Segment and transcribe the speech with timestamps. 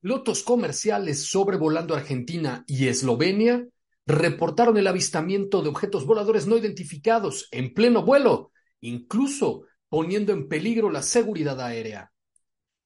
[0.00, 3.66] Pilotos comerciales sobrevolando Argentina y Eslovenia
[4.06, 10.90] reportaron el avistamiento de objetos voladores no identificados en pleno vuelo, incluso poniendo en peligro
[10.90, 12.10] la seguridad aérea.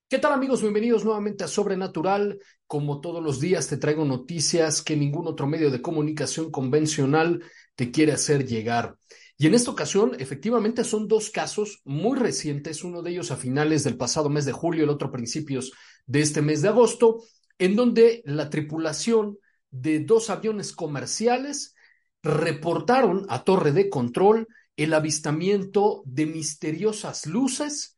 [0.08, 0.60] ¿Qué tal amigos?
[0.60, 2.40] Bienvenidos nuevamente a Sobrenatural.
[2.66, 7.44] Como todos los días te traigo noticias que ningún otro medio de comunicación convencional
[7.76, 8.96] te quiere hacer llegar.
[9.36, 13.84] Y en esta ocasión, efectivamente, son dos casos muy recientes, uno de ellos a finales
[13.84, 15.72] del pasado mes de julio, el otro a principios
[16.06, 17.22] de este mes de agosto,
[17.58, 19.38] en donde la tripulación
[19.70, 21.74] de dos aviones comerciales
[22.22, 27.96] reportaron a torre de control el avistamiento de misteriosas luces,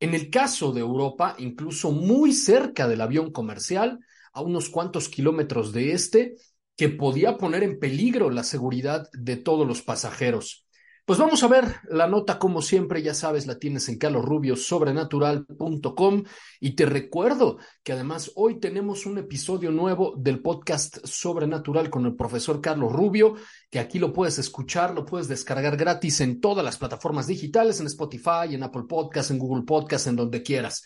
[0.00, 4.00] en el caso de Europa, incluso muy cerca del avión comercial,
[4.32, 6.36] a unos cuantos kilómetros de este,
[6.76, 10.67] que podía poner en peligro la seguridad de todos los pasajeros.
[11.08, 16.24] Pues vamos a ver la nota, como siempre, ya sabes, la tienes en calosrubiosobrenatural.com
[16.60, 22.14] y te recuerdo que además hoy tenemos un episodio nuevo del podcast Sobrenatural con el
[22.14, 23.36] profesor Carlos Rubio,
[23.70, 27.86] que aquí lo puedes escuchar, lo puedes descargar gratis en todas las plataformas digitales, en
[27.86, 30.84] Spotify, en Apple Podcast, en Google Podcast, en donde quieras.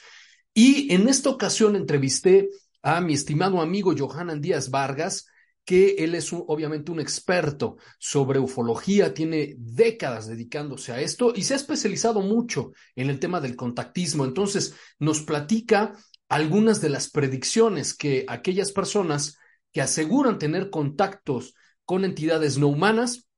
[0.54, 2.48] Y en esta ocasión entrevisté
[2.80, 5.26] a mi estimado amigo Johanan Díaz Vargas,
[5.64, 11.54] que él es obviamente un experto sobre ufología, tiene décadas dedicándose a esto y se
[11.54, 14.24] ha especializado mucho en el tema del contactismo.
[14.24, 15.92] Entonces, nos platica
[16.28, 19.38] algunas de las predicciones que aquellas personas
[19.72, 23.28] que aseguran tener contactos con entidades no humanas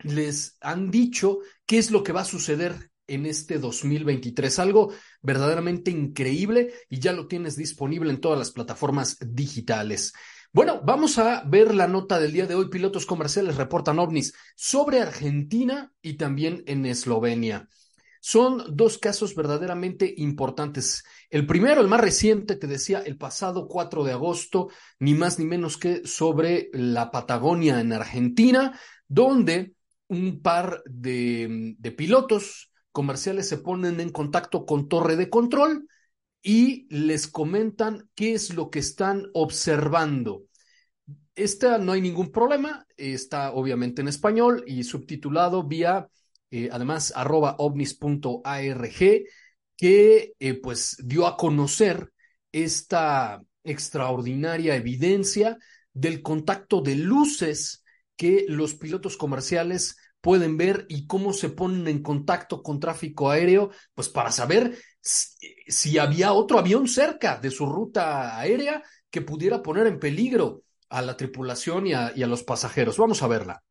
[0.00, 4.58] les han dicho qué es lo que va a suceder en este 2023.
[4.58, 10.12] Algo verdaderamente increíble y ya lo tienes disponible en todas las plataformas digitales.
[10.52, 12.68] Bueno, vamos a ver la nota del día de hoy.
[12.68, 17.68] Pilotos comerciales reportan ovnis sobre Argentina y también en Eslovenia.
[18.20, 21.04] Son dos casos verdaderamente importantes.
[21.30, 25.44] El primero, el más reciente, te decía, el pasado 4 de agosto, ni más ni
[25.44, 29.74] menos que sobre la Patagonia en Argentina, donde
[30.08, 35.86] un par de, de pilotos comerciales se ponen en contacto con torre de control
[36.42, 40.44] y les comentan qué es lo que están observando.
[41.34, 46.08] Esta no hay ningún problema, está obviamente en español y subtitulado vía,
[46.50, 49.24] eh, además, arroba ovnis.arg,
[49.76, 52.12] que eh, pues dio a conocer
[52.52, 55.58] esta extraordinaria evidencia
[55.92, 57.84] del contacto de luces
[58.16, 63.70] que los pilotos comerciales pueden ver y cómo se ponen en contacto con tráfico aéreo,
[63.94, 69.86] pues para saber si, había otro avión cerca de su ruta aérea que pudiera poner
[69.86, 72.98] en peligro a la tripulación y a, los pasajeros.
[72.98, 73.62] Vamos a verla.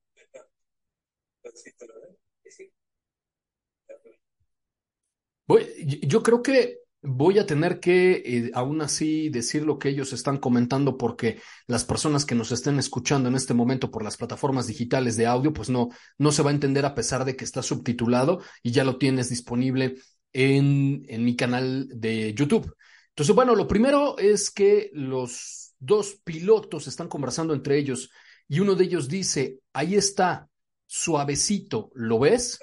[6.03, 10.37] yo creo que voy a tener que eh, aún así decir lo que ellos están
[10.37, 15.15] comentando porque las personas que nos estén escuchando en este momento por las plataformas digitales
[15.17, 18.41] de audio, pues no, no se va a entender a pesar de que está subtitulado
[18.61, 19.95] y ya lo tienes disponible
[20.33, 22.75] en, en mi canal de YouTube.
[23.09, 28.11] Entonces, bueno, lo primero es que los dos pilotos están conversando entre ellos
[28.47, 30.49] y uno de ellos dice, ahí está,
[30.87, 32.59] suavecito, ¿lo ves?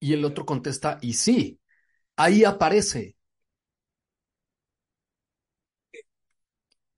[0.00, 1.58] Y el otro contesta, y sí,
[2.16, 3.16] ahí aparece.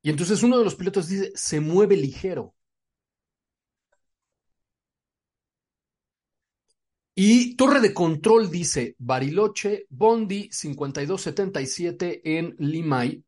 [0.03, 2.55] Y entonces uno de los pilotos dice, se mueve ligero.
[7.17, 13.25] Y torre de control dice Bariloche, Bondi 5277 en Limay.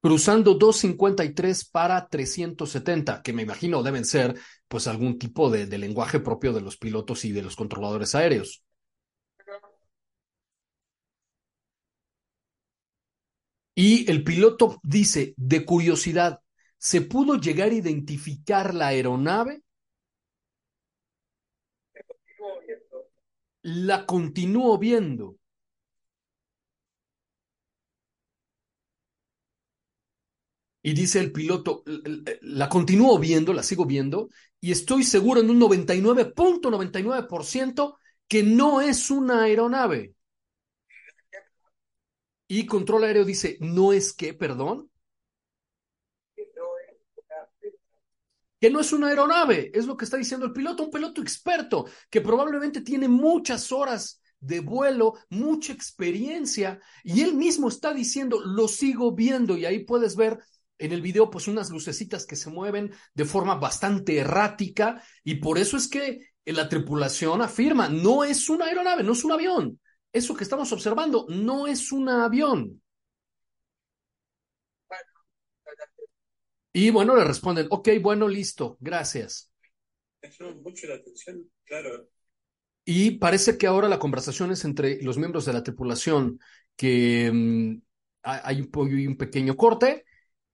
[0.00, 4.34] cruzando 253 para 370, que me imagino deben ser
[4.68, 8.62] pues algún tipo de, de lenguaje propio de los pilotos y de los controladores aéreos.
[13.74, 16.40] Y el piloto dice, de curiosidad,
[16.78, 19.62] ¿se pudo llegar a identificar la aeronave?
[23.62, 25.38] La continúo viendo.
[30.82, 31.82] Y dice el piloto,
[32.42, 34.30] la continúo viendo, la sigo viendo,
[34.60, 40.14] y estoy seguro en un 99.99% que no es una aeronave.
[42.48, 44.89] Y control aéreo dice, no es que, perdón.
[48.60, 51.86] Que no es una aeronave, es lo que está diciendo el piloto, un piloto experto
[52.10, 58.68] que probablemente tiene muchas horas de vuelo, mucha experiencia, y él mismo está diciendo, lo
[58.68, 60.38] sigo viendo, y ahí puedes ver
[60.78, 65.58] en el video pues unas lucecitas que se mueven de forma bastante errática, y por
[65.58, 69.78] eso es que la tripulación afirma, no es una aeronave, no es un avión,
[70.12, 72.82] eso que estamos observando no es un avión.
[76.72, 79.50] Y bueno, le responden, ok, bueno, listo, gracias.
[80.62, 82.08] mucho la atención, claro.
[82.84, 86.38] Y parece que ahora la conversación es entre los miembros de la tripulación,
[86.76, 87.80] que um,
[88.22, 90.04] hay un, un, pequeño corte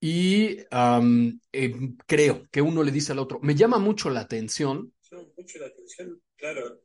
[0.00, 1.72] y um, eh,
[2.06, 4.92] creo que uno le dice al otro, me llama mucho la atención.
[5.36, 6.82] Mucho la atención, claro,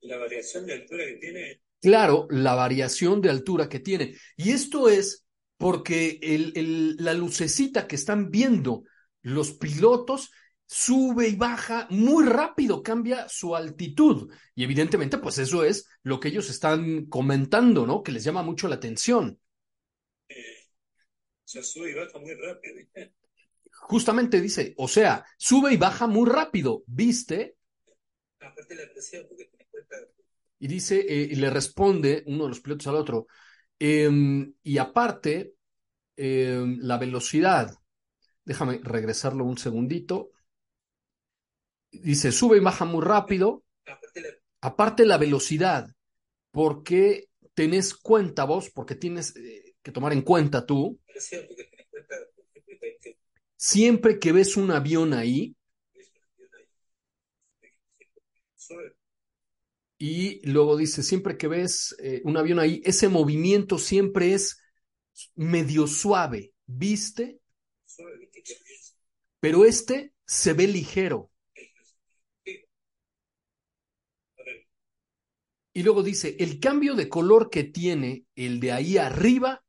[0.00, 1.62] la variación de altura que tiene.
[1.80, 4.16] Claro, la variación de altura que tiene.
[4.36, 5.24] Y esto es
[5.60, 8.84] porque el, el, la lucecita que están viendo
[9.20, 10.30] los pilotos
[10.64, 14.32] sube y baja muy rápido, cambia su altitud.
[14.54, 18.02] Y evidentemente, pues eso es lo que ellos están comentando, ¿no?
[18.02, 19.38] Que les llama mucho la atención.
[20.30, 20.64] Eh,
[21.44, 22.76] o sea, sube y baja muy rápido.
[23.70, 27.58] Justamente dice, o sea, sube y baja muy rápido, ¿viste?
[28.40, 29.96] Aparte la presión, porque te cuenta.
[30.58, 33.26] Y dice, eh, y le responde uno de los pilotos al otro,
[33.80, 35.54] eh, y aparte,
[36.16, 37.74] eh, la velocidad,
[38.44, 40.30] déjame regresarlo un segundito.
[41.90, 43.64] Dice, sube y baja muy rápido.
[44.60, 45.88] Aparte la velocidad,
[46.50, 51.00] porque tenés cuenta vos, porque tienes eh, que tomar en cuenta tú.
[53.56, 55.56] Siempre que ves un avión ahí,
[60.02, 64.58] y luego dice, siempre que ves eh, un avión ahí, ese movimiento siempre es
[65.34, 67.38] medio suave, ¿viste?
[69.40, 71.30] Pero este se ve ligero.
[75.74, 79.62] Y luego dice, el cambio de color que tiene el de ahí arriba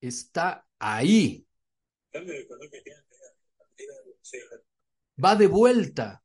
[0.00, 1.44] está ahí.
[5.24, 6.21] Va de vuelta.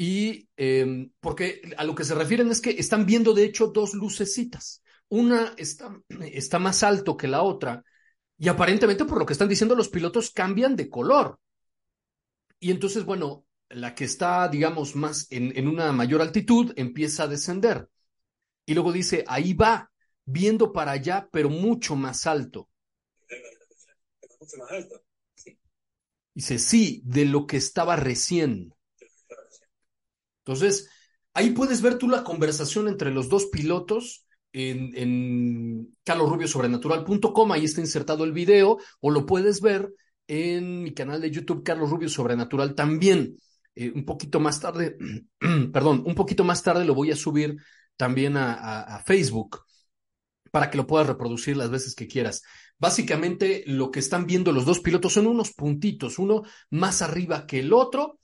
[0.00, 3.94] Y eh, porque a lo que se refieren es que están viendo de hecho dos
[3.94, 4.80] lucecitas.
[5.08, 7.82] Una está, está más alto que la otra
[8.38, 11.40] y aparentemente por lo que están diciendo los pilotos cambian de color.
[12.60, 17.28] Y entonces, bueno, la que está, digamos, más en, en una mayor altitud empieza a
[17.28, 17.88] descender.
[18.66, 19.90] Y luego dice, ahí va,
[20.24, 22.70] viendo para allá, pero mucho más alto.
[24.38, 25.02] Mucho más alto.
[25.34, 25.58] Sí.
[26.34, 28.72] Dice, sí, de lo que estaba recién.
[30.48, 30.88] Entonces,
[31.34, 37.82] ahí puedes ver tú la conversación entre los dos pilotos en, en carlosrubiosobrenatural.com, ahí está
[37.82, 39.92] insertado el video, o lo puedes ver
[40.26, 43.36] en mi canal de YouTube, Carlos Rubio Sobrenatural, también.
[43.74, 44.96] Eh, un poquito más tarde,
[45.72, 47.58] perdón, un poquito más tarde lo voy a subir
[47.96, 49.60] también a, Facebook
[50.50, 52.42] para que lo puedas reproducir las veces que quieras.
[52.78, 57.58] Básicamente lo que están viendo los dos pilotos son unos puntitos, uno más arriba que
[57.58, 58.18] el otro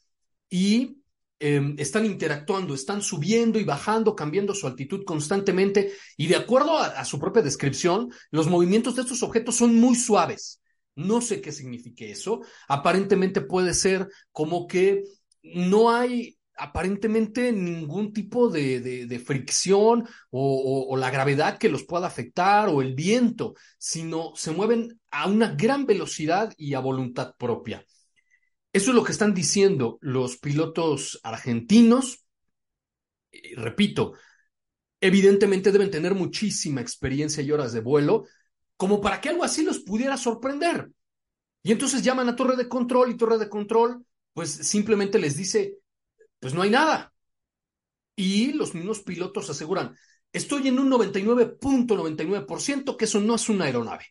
[0.48, 1.03] y
[1.46, 7.04] eh, están interactuando, están subiendo y bajando, cambiando su altitud constantemente y de acuerdo a,
[7.04, 10.62] su propia descripción, los movimientos de estos objetos son muy suaves.
[10.94, 12.40] No sé qué signifique eso.
[12.66, 15.02] Aparentemente puede ser como que
[15.42, 22.70] no hay aparentemente ningún tipo de, fricción o, o, la gravedad que los pueda afectar
[22.70, 27.84] o el viento, sino se mueven a una gran velocidad y a voluntad propia.
[28.74, 32.26] Eso es lo que están diciendo los pilotos argentinos.
[33.30, 34.14] Y repito,
[35.00, 38.24] evidentemente deben tener muchísima experiencia y horas de vuelo
[38.76, 40.90] como para que algo así los pudiera sorprender.
[41.62, 45.78] Y entonces llaman a torre de control y torre de control, pues simplemente les dice,
[46.40, 47.14] pues no hay nada.
[48.16, 49.96] Y los mismos pilotos aseguran,
[50.32, 54.06] estoy en un 99.99% ,99 que eso no es una aeronave.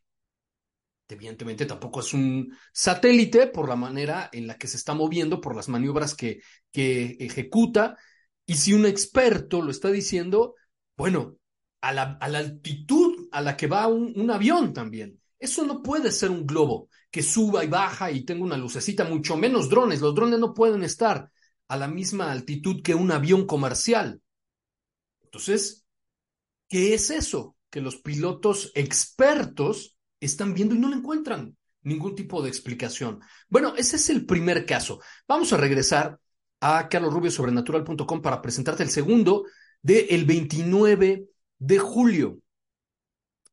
[1.13, 5.55] Evidentemente tampoco es un satélite por la manera en la que se está moviendo, por
[5.55, 6.41] las maniobras que,
[6.71, 7.97] que ejecuta.
[8.45, 10.55] Y si un experto lo está diciendo,
[10.97, 11.37] bueno,
[11.81, 15.19] a la, a la altitud a la que va un, un, avión también.
[15.37, 19.37] Eso no puede ser un globo que suba y baja y tenga una lucecita, mucho
[19.37, 20.01] menos drones.
[20.01, 21.29] Los drones no pueden estar
[21.67, 24.19] a la misma altitud que un avión comercial.
[25.21, 25.85] Entonces,
[26.67, 27.55] ¿qué es eso?
[27.69, 33.19] Que los pilotos expertos están viendo y no le encuentran ningún tipo de explicación.
[33.49, 35.01] Bueno, ese es el primer caso.
[35.27, 36.19] Vamos a regresar
[36.59, 39.45] a carlosrubiosobrenatural.com para presentarte el segundo
[39.81, 41.25] del el 29
[41.59, 42.39] de julio.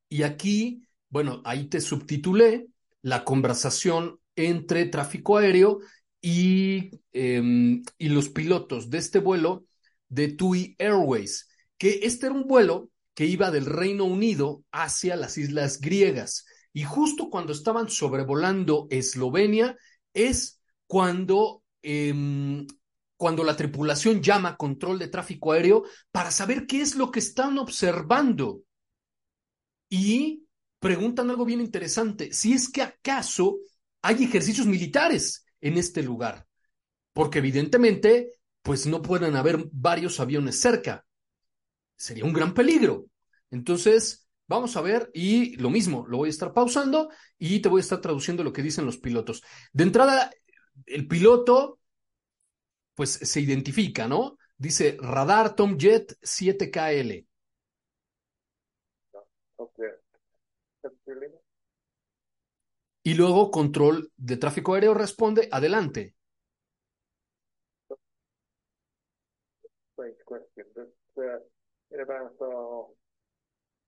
[0.08, 2.68] Y aquí, bueno, ahí te subtitulé
[3.02, 5.80] la conversación entre tráfico aéreo
[6.20, 9.64] y, eh, y los pilotos de este vuelo
[10.08, 11.48] de TUI Airways,
[11.78, 16.46] que este era un vuelo que iba del Reino Unido hacia las islas griegas.
[16.72, 19.76] Y justo cuando estaban sobrevolando Eslovenia
[20.14, 22.66] es cuando, eh,
[23.16, 27.58] cuando la tripulación llama control de tráfico aéreo para saber qué es lo que están
[27.58, 28.62] observando.
[29.88, 30.44] Y
[30.78, 33.58] preguntan algo bien interesante, si es que acaso
[34.02, 36.46] hay ejercicios militares en este lugar,
[37.12, 41.04] porque evidentemente, pues no pueden haber varios aviones cerca.
[41.96, 43.06] Sería un gran peligro.
[43.50, 47.78] Entonces, Vamos a ver y lo mismo, lo voy a estar pausando y te voy
[47.78, 49.44] a estar traduciendo lo que dicen los pilotos.
[49.72, 50.28] De entrada,
[50.86, 51.78] el piloto
[52.96, 54.38] pues se identifica, ¿no?
[54.58, 57.28] Dice radar Tomjet 7KL.
[63.04, 66.16] Y luego control de tráfico aéreo responde, adelante.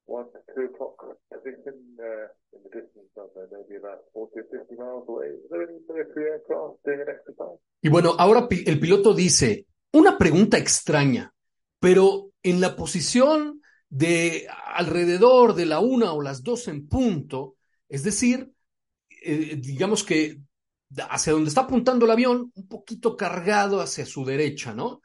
[0.07, 0.97] One two o'clock
[1.31, 5.29] position uh, in the distance, don't know, maybe about 40 or 50 miles away.
[5.29, 7.59] Is there any military aircraft doing an exercise?
[7.81, 11.35] Y bueno, ahora el piloto dice, una pregunta extraña,
[11.81, 17.57] pero en la posición de alrededor de la una o las dos en punto,
[17.89, 18.53] es decir,
[19.23, 20.41] eh, digamos que
[21.11, 25.01] hacia donde está apuntando el avión, un poquito cargado hacia su derecha, ¿no?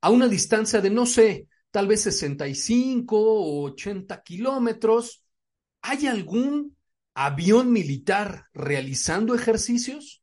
[0.00, 5.24] A una distancia de, no sé, tal vez 65 o 80 kilómetros.
[5.82, 6.76] ¿Hay algún
[7.14, 10.22] avión militar realizando ejercicios?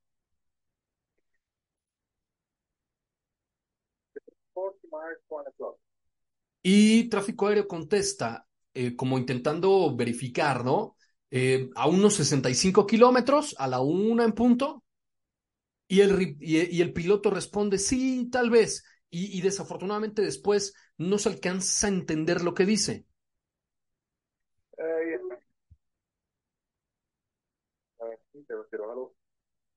[6.64, 10.98] Y tráfico aéreo contesta, eh, como intentando verificar, ¿no?
[11.32, 14.84] Eh, a unos 65 kilómetros, a la una en punto.
[15.88, 18.84] Y el, y, y el piloto responde, sí, tal vez.
[19.18, 23.06] Y, y, desafortunadamente después no se alcanza a entender lo que dice.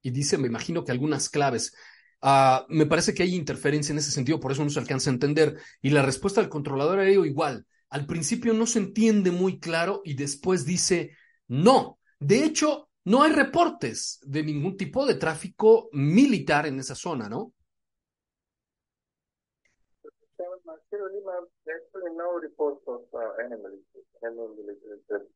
[0.02, 1.72] Y dice, me imagino que algunas claves.
[2.20, 5.12] Uh, me parece que hay interferencia en ese sentido, por eso no se alcanza a
[5.12, 5.56] entender.
[5.80, 7.64] Y la respuesta del controlador aéreo igual.
[7.90, 11.12] Al principio no se entiende muy claro y después dice,
[11.46, 12.00] no.
[12.18, 17.52] De hecho, no hay reportes de ningún tipo de tráfico militar en esa zona, ¿no?
[21.70, 23.72] Actually no reports of uh, animal
[24.22, 25.28] animal military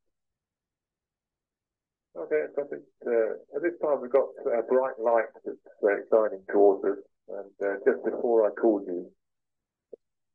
[2.14, 2.84] Okay, perfect.
[3.06, 6.98] Uh, at this time we've got a bright light that's uh, shining towards us,
[7.28, 9.10] and uh, just before I called you.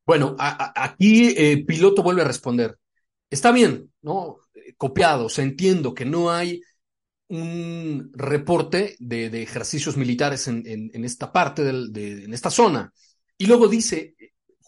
[0.04, 2.78] Bueno, a, a, aquí eh, piloto vuelve a responder.
[3.30, 4.38] Está bien, ¿no?
[4.76, 6.62] Copiado, se entiendo que no hay
[7.28, 12.50] un reporte de, de ejercicios militares en, en, en esta parte del, de, en esta
[12.50, 12.92] zona.
[13.36, 14.16] Y luego dice,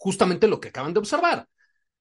[0.01, 1.47] justamente lo que acaban de observar.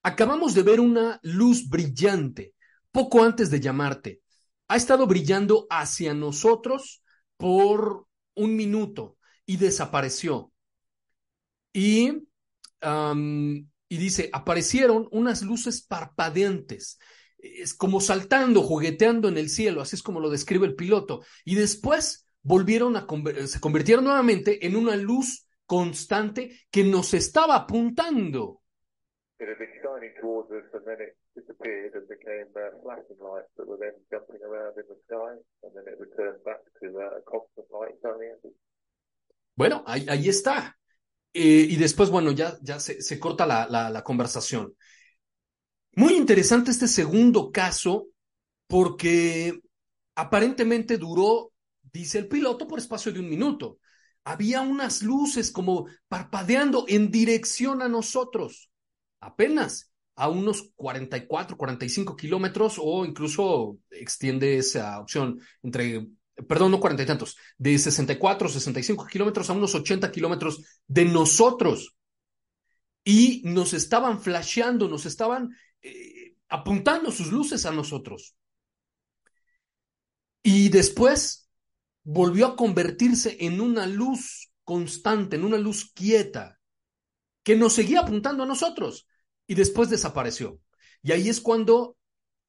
[0.03, 2.55] Acabamos de ver una luz brillante
[2.91, 4.23] poco antes de llamarte.
[4.69, 7.03] Ha estado brillando hacia nosotros
[7.37, 10.51] por un minuto y desapareció.
[11.75, 12.11] Y,
[12.83, 16.99] y dice, aparecieron unas luces parpadeantes,
[17.37, 21.23] es como saltando, jugueteando en el cielo, así es como lo describe el piloto.
[21.45, 23.07] Y después volvieron a,
[23.47, 28.63] se convirtieron nuevamente en una luz constante que nos estaba apuntando.
[39.55, 40.77] Bueno, ahí, ahí está.
[41.33, 44.75] Eh, y después, bueno, ya, ya se, se corta la, la, la conversación.
[45.95, 48.09] Muy interesante este segundo caso
[48.67, 49.61] porque
[50.17, 51.53] aparentemente duró,
[51.93, 53.80] dice el piloto, por espacio de un minuto
[54.25, 58.71] había unas luces como parpadeando en dirección a nosotros.
[59.21, 66.09] Apenas a unos 44, 45 kilómetros o incluso extiende esa opción entre,
[66.47, 71.97] perdón, no cuarenta y tantos, de 64, 65 kilómetros a unos 80 kilómetros de nosotros.
[73.03, 78.37] Y nos estaban flasheando, nos estaban eh, apuntando sus luces a nosotros.
[80.43, 81.50] Y después
[82.03, 86.59] volvió a convertirse en una luz constante, en una luz quieta,
[87.43, 89.09] que nos seguía apuntando a nosotros
[89.47, 90.61] y después desapareció.
[91.03, 91.97] Y ahí es cuando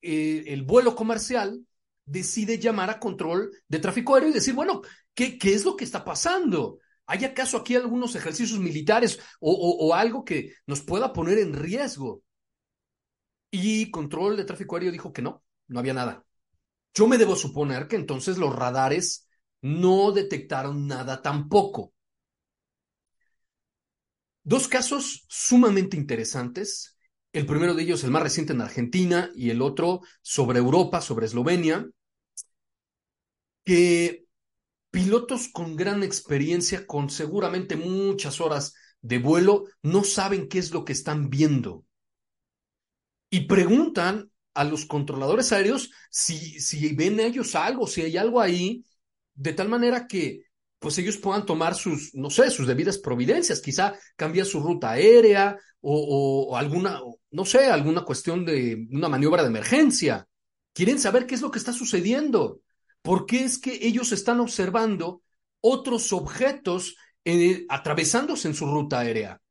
[0.01, 1.65] eh, el vuelo comercial
[2.05, 4.81] decide llamar a control de tráfico aéreo y decir, bueno,
[5.13, 6.79] ¿qué, es lo que está pasando?
[7.05, 12.23] ¿Hay acaso aquí algunos ejercicios militares o algo que nos pueda poner en riesgo?
[13.49, 16.25] Y control de tráfico aéreo dijo que no, no había nada.
[16.93, 19.27] Yo me debo suponer que entonces los radares
[19.61, 21.93] no detectaron nada tampoco.
[24.43, 26.97] Dos casos sumamente interesantes.
[27.31, 31.27] El primero de ellos, el más reciente en Argentina, y el otro sobre Europa, sobre
[31.27, 31.87] Eslovenia,
[33.63, 34.25] que
[34.89, 40.83] pilotos con gran experiencia, con seguramente muchas horas de vuelo, no saben qué es lo
[40.83, 41.85] que están viendo.
[43.29, 48.83] Y preguntan a los controladores aéreos si, si ven ellos algo, si hay algo ahí,
[49.41, 50.43] de tal manera que
[50.77, 55.57] pues ellos puedan tomar sus, no sé, sus debidas providencias, quizá cambiar su ruta aérea
[55.79, 56.99] o, alguna,
[57.31, 60.27] no sé, alguna cuestión de una maniobra de emergencia.
[60.73, 62.61] Quieren saber qué es lo que está sucediendo.
[63.01, 65.21] ¿Por qué es que ellos están observando
[65.59, 66.95] otros objetos
[67.69, 69.41] atravesándose en su ruta aérea?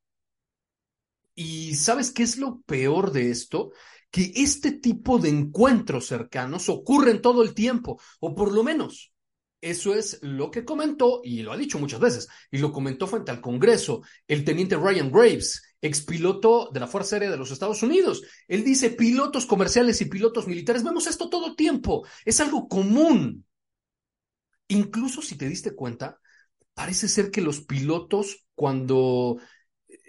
[1.35, 3.73] Y ¿sabes qué es lo peor de esto?
[4.11, 9.12] Que este tipo de encuentros cercanos ocurren todo el tiempo, o por lo menos
[9.60, 13.30] eso es lo que comentó, y lo ha dicho muchas veces, y lo comentó frente
[13.30, 18.22] al Congreso, el teniente Ryan Graves, expiloto de la Fuerza Aérea de los Estados Unidos.
[18.48, 23.44] Él dice, pilotos comerciales y pilotos militares, vemos esto todo el tiempo, es algo común.
[24.68, 26.20] Incluso si te diste cuenta,
[26.74, 29.38] parece ser que los pilotos cuando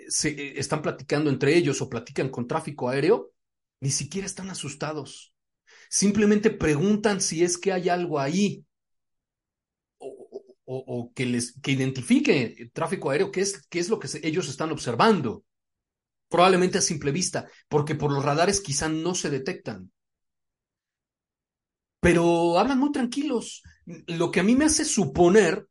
[0.08, 3.32] se eh, están platicando entre ellos o platican con tráfico aéreo,
[3.80, 5.34] ni siquiera están asustados.
[5.90, 8.66] Simplemente preguntan si es que hay algo ahí
[10.02, 14.48] o, que les que identifique el tráfico aéreo, qué es, qué es lo que ellos
[14.50, 15.44] están observando.
[16.30, 19.92] Probablemente a simple vista, porque por los radares quizá no se detectan.
[22.00, 25.68] Pero hablan muy tranquilos, lo que a mí me hace suponer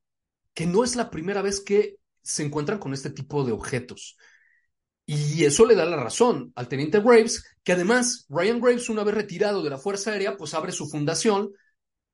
[0.55, 4.17] que no es la primera vez que se encuentran con este tipo de objetos.
[5.07, 9.15] Y eso le da la razón al teniente Graves, que además Ryan Graves, una vez
[9.15, 11.51] retirado de la Fuerza Aérea, pues abre su fundación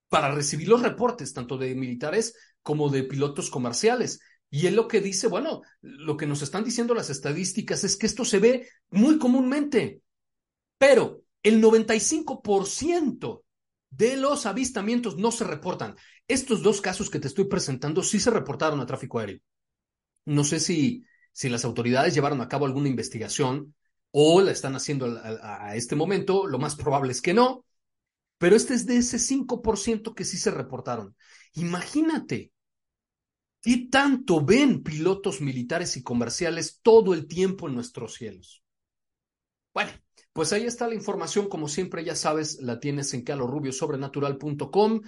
[0.08, 4.20] para recibir los reportes, tanto de militares como de pilotos comerciales.
[4.50, 8.06] Y él lo que dice, bueno, lo que nos están diciendo las estadísticas es que
[8.06, 10.02] esto se ve muy comúnmente,
[10.78, 13.42] pero el 95%
[13.90, 15.96] de los avistamientos no se reportan.
[16.28, 19.40] Estos dos casos que te estoy presentando sí se reportaron a tráfico aéreo.
[20.24, 23.74] No sé si, si las autoridades llevaron a cabo alguna investigación
[24.10, 26.46] o la están haciendo a, a este momento.
[26.46, 27.64] Lo más probable es que no,
[28.38, 31.16] pero este es de ese 5% que sí se reportaron.
[31.54, 32.52] Imagínate,
[33.66, 38.62] ¿Qué tanto ven pilotos militares y comerciales todo el tiempo en nuestros cielos?
[39.74, 39.90] Bueno,
[40.32, 45.00] pues ahí está la información, como siempre ya sabes, la tienes en calorrubiosobrenatural.com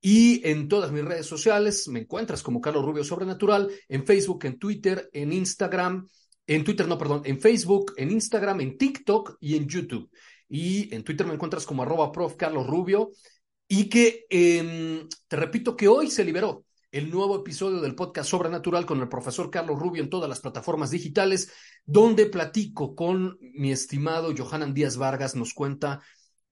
[0.00, 4.60] y en todas mis redes sociales me encuentras como Carlos Rubio Sobrenatural, en Facebook, en
[4.60, 6.06] Twitter, en Instagram,
[6.46, 10.08] en Twitter no, perdón, en Facebook, en Instagram, en TikTok y en YouTube.
[10.48, 13.10] Y en Twitter me encuentras como arroba prof Carlos Rubio
[13.68, 18.86] y que eh, te repito que hoy se liberó el nuevo episodio del podcast Sobrenatural
[18.86, 21.52] con el profesor Carlos Rubio en todas las plataformas digitales,
[21.84, 26.00] donde platico con mi estimado Johanan Díaz Vargas, nos cuenta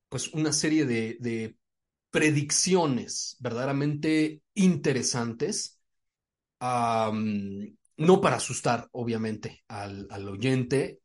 [0.09, 1.57] pues una serie de,
[2.11, 5.81] predicciones verdaderamente interesantes,
[6.61, 11.01] no para asustar, obviamente, al oyente,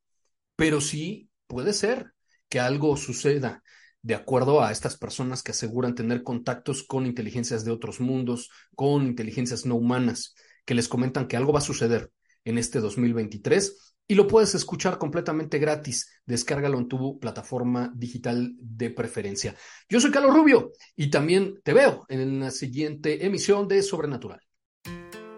[0.56, 2.13] pero sí puede ser
[2.49, 3.63] que algo suceda
[4.01, 9.05] de acuerdo a estas personas que aseguran tener contactos con inteligencias de otros mundos, con
[9.05, 10.35] inteligencias no humanas,
[10.65, 12.12] que les comentan que algo va a suceder
[12.45, 16.09] en este 2023 y lo puedes escuchar completamente gratis.
[16.25, 19.55] Descárgalo en tu plataforma digital de preferencia.
[19.88, 24.39] Yo soy Carlos Rubio y también te veo en la siguiente emisión de Sobrenatural.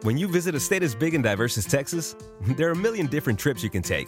[0.04, 2.15] When you visit a state as big and diverse as Texas,
[2.56, 4.08] there are a million different trips you can take.